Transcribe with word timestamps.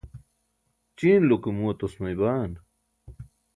ćiinaulo 0.97 1.35
ke 1.43 1.49
muu 1.55 1.71
atosmay 1.71 2.15
baan 2.19 2.51